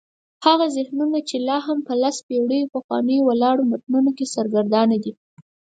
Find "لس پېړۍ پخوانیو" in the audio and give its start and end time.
2.01-3.25